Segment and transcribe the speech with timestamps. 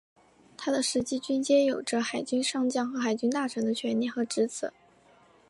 [0.57, 4.73] 他的实际军阶有着海军上将和海军大臣的权力和职责。